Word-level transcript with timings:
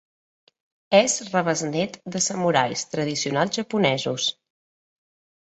És 1.01 1.17
rebesnét 1.31 1.99
de 2.15 2.21
samurais 2.29 2.87
tradicionals 2.95 3.61
japonesos. 3.61 4.27